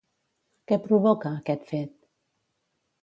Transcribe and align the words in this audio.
Què 0.71 0.79
provoca, 0.87 1.33
aquest 1.41 1.69
fet? 1.75 1.93